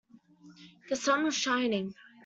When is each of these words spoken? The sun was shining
The 0.89 0.95
sun 0.95 1.25
was 1.25 1.35
shining 1.35 1.93